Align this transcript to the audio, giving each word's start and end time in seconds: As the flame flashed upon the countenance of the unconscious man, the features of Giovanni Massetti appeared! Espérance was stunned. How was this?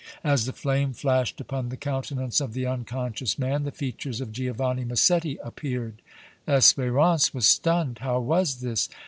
As 0.23 0.45
the 0.47 0.51
flame 0.51 0.93
flashed 0.93 1.39
upon 1.39 1.69
the 1.69 1.77
countenance 1.77 2.41
of 2.41 2.53
the 2.53 2.65
unconscious 2.65 3.37
man, 3.37 3.65
the 3.65 3.71
features 3.71 4.19
of 4.19 4.31
Giovanni 4.31 4.83
Massetti 4.83 5.37
appeared! 5.43 6.01
Espérance 6.47 7.35
was 7.35 7.45
stunned. 7.47 7.99
How 7.99 8.19
was 8.19 8.61
this? 8.61 8.89